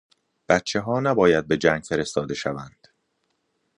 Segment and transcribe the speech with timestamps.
[0.49, 2.87] بچهها نباید به جنگ فرستاده شوند.